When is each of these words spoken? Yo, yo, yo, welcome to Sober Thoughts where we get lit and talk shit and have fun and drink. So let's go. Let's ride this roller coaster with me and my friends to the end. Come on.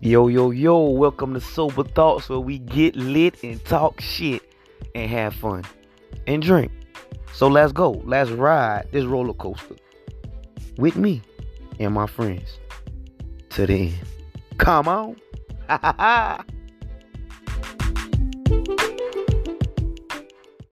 Yo, 0.00 0.28
yo, 0.28 0.52
yo, 0.52 0.78
welcome 0.90 1.34
to 1.34 1.40
Sober 1.40 1.82
Thoughts 1.82 2.28
where 2.28 2.38
we 2.38 2.60
get 2.60 2.94
lit 2.94 3.42
and 3.42 3.62
talk 3.64 4.00
shit 4.00 4.54
and 4.94 5.10
have 5.10 5.34
fun 5.34 5.64
and 6.28 6.40
drink. 6.40 6.70
So 7.32 7.48
let's 7.48 7.72
go. 7.72 8.00
Let's 8.04 8.30
ride 8.30 8.86
this 8.92 9.04
roller 9.04 9.34
coaster 9.34 9.74
with 10.76 10.94
me 10.94 11.20
and 11.80 11.92
my 11.92 12.06
friends 12.06 12.60
to 13.50 13.66
the 13.66 13.88
end. 13.88 13.98
Come 14.58 14.86
on. 14.86 15.16